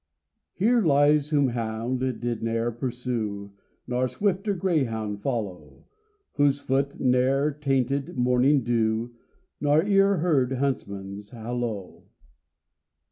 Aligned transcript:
Here 0.53 0.81
lies, 0.81 1.29
whom 1.29 1.49
hound 1.49 1.99
did 1.99 2.41
ne'er 2.41 2.71
pursue, 2.71 3.53
Nor 3.85 4.07
swifter 4.07 4.55
greyhound 4.55 5.21
follow, 5.21 5.85
Whose 6.33 6.59
foot 6.59 6.99
ne'er 6.99 7.51
tainted 7.51 8.17
morning 8.17 8.63
dew, 8.63 9.13
Nor 9.59 9.85
ear 9.85 10.17
heard 10.17 10.53
huntsman's 10.53 11.29
halloo. 11.29 12.01